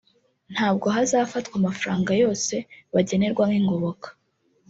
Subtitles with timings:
[0.53, 2.55] ntabwo hazafatwa amafaranga yose
[2.93, 4.07] bagenerwa nk’ingoboka